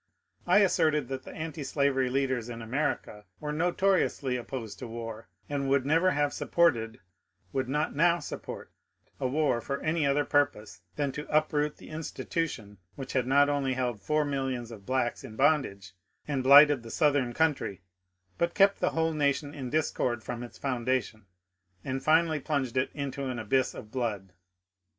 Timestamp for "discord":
19.69-20.23